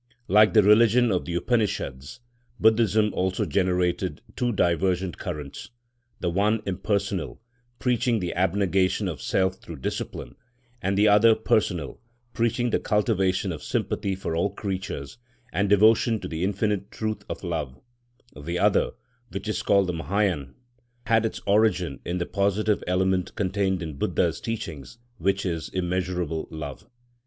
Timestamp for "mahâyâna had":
19.93-21.27